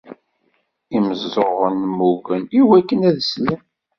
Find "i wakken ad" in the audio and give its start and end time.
2.59-3.17